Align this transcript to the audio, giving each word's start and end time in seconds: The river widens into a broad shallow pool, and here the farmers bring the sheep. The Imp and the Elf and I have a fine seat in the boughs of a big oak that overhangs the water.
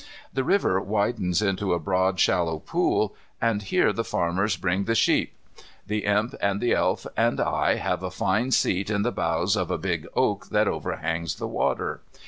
The 0.33 0.43
river 0.43 0.81
widens 0.81 1.43
into 1.43 1.73
a 1.75 1.79
broad 1.79 2.19
shallow 2.19 2.57
pool, 2.57 3.13
and 3.39 3.61
here 3.61 3.93
the 3.93 4.03
farmers 4.03 4.57
bring 4.57 4.85
the 4.85 4.95
sheep. 4.95 5.35
The 5.85 6.05
Imp 6.05 6.33
and 6.41 6.59
the 6.59 6.73
Elf 6.73 7.05
and 7.15 7.39
I 7.39 7.75
have 7.75 8.01
a 8.01 8.09
fine 8.09 8.49
seat 8.49 8.89
in 8.89 9.03
the 9.03 9.11
boughs 9.11 9.55
of 9.55 9.69
a 9.69 9.77
big 9.77 10.07
oak 10.15 10.47
that 10.49 10.67
overhangs 10.67 11.35
the 11.35 11.47
water. 11.47 12.01